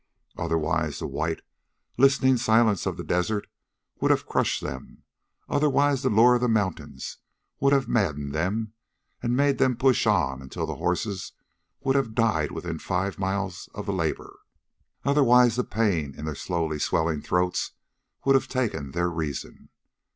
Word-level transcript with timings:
Otherwise 0.35 0.97
the 0.97 1.05
white, 1.05 1.43
listening 1.95 2.35
silence 2.35 2.87
of 2.87 2.97
the 2.97 3.03
desert 3.03 3.45
would 3.99 4.09
have 4.09 4.25
crushed 4.25 4.59
them; 4.63 5.03
otherwise 5.47 6.01
the 6.01 6.09
lure 6.09 6.33
of 6.33 6.41
the 6.41 6.47
mountains 6.49 7.19
would 7.59 7.71
have 7.71 7.87
maddened 7.87 8.33
them 8.33 8.73
and 9.21 9.37
made 9.37 9.59
them 9.59 9.77
push 9.77 10.07
on 10.07 10.41
until 10.41 10.65
the 10.65 10.77
horses 10.77 11.33
would 11.81 11.95
have 11.95 12.15
died 12.15 12.51
within 12.51 12.79
five 12.79 13.19
miles 13.19 13.69
of 13.75 13.85
the 13.85 13.93
labor; 13.93 14.39
otherwise 15.05 15.55
the 15.55 15.63
pain 15.63 16.15
in 16.17 16.25
their 16.25 16.33
slowly 16.33 16.79
swelling 16.79 17.21
throats 17.21 17.73
would 18.25 18.33
have 18.33 18.47
taken 18.47 18.93
their 18.93 19.07
reason. 19.07 19.69